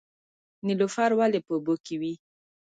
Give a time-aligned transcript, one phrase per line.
[0.65, 2.13] نیلوفر ولې په اوبو کې وي؟